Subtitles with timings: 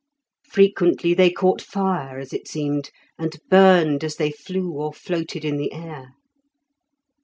[0.49, 5.57] Frequently they caught fire, as it seemed, and burned as they flew or floated in
[5.57, 6.15] the air.